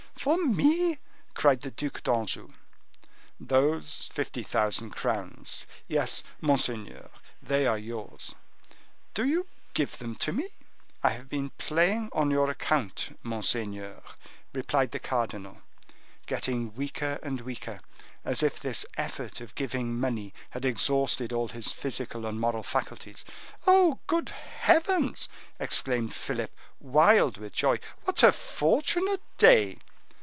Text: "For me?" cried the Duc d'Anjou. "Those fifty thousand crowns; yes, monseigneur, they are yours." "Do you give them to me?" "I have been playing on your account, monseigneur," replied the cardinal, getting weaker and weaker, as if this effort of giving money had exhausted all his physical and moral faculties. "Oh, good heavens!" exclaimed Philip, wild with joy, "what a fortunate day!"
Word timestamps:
"For 0.17 0.37
me?" 0.37 0.99
cried 1.33 1.61
the 1.61 1.71
Duc 1.71 2.03
d'Anjou. 2.03 2.49
"Those 3.39 4.07
fifty 4.13 4.43
thousand 4.43 4.91
crowns; 4.91 5.65
yes, 5.87 6.23
monseigneur, 6.39 7.09
they 7.41 7.65
are 7.65 7.77
yours." 7.79 8.35
"Do 9.15 9.25
you 9.25 9.47
give 9.73 9.97
them 9.97 10.13
to 10.17 10.31
me?" 10.31 10.47
"I 11.01 11.09
have 11.09 11.27
been 11.27 11.49
playing 11.57 12.11
on 12.13 12.29
your 12.29 12.51
account, 12.51 13.17
monseigneur," 13.23 14.03
replied 14.53 14.91
the 14.91 14.99
cardinal, 14.99 15.63
getting 16.27 16.75
weaker 16.75 17.17
and 17.23 17.41
weaker, 17.41 17.79
as 18.23 18.43
if 18.43 18.59
this 18.59 18.85
effort 18.97 19.41
of 19.41 19.55
giving 19.55 19.99
money 19.99 20.35
had 20.51 20.65
exhausted 20.65 21.33
all 21.33 21.47
his 21.47 21.71
physical 21.71 22.27
and 22.27 22.39
moral 22.39 22.61
faculties. 22.61 23.25
"Oh, 23.65 23.97
good 24.05 24.29
heavens!" 24.29 25.27
exclaimed 25.59 26.13
Philip, 26.13 26.55
wild 26.79 27.39
with 27.39 27.53
joy, 27.53 27.79
"what 28.03 28.21
a 28.21 28.31
fortunate 28.31 29.23
day!" 29.39 29.79